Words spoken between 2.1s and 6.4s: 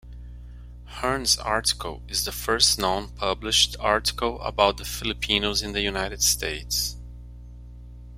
the first-known published article about the Filipinos in the United